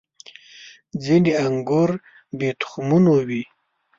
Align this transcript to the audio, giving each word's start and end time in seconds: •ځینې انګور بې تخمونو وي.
•ځینې 1.03 1.31
انګور 1.45 1.91
بې 2.37 2.49
تخمونو 2.59 3.13
وي. 3.27 3.43